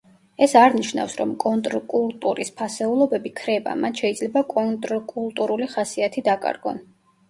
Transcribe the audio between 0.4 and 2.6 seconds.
ეს არ ნიშნავს, რომ კონტრკულტურის